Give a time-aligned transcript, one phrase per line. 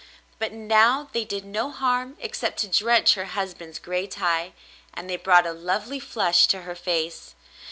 [0.39, 4.53] But now they did no harm except to drench her husband's gray tie,
[4.95, 7.35] and they brought a lovely flush to her face.